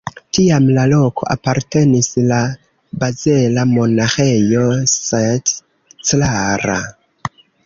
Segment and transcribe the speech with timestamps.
[0.35, 2.39] Tiam la loko apartenis la
[3.05, 5.55] bazela Monaĥejo St.
[6.09, 6.81] Clara.